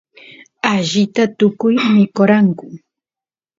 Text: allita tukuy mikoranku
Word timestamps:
allita 0.73 1.23
tukuy 1.37 1.75
mikoranku 1.95 2.65